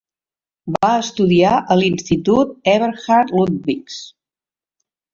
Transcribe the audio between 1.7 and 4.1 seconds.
l"institut Eberhard-Ludwigs.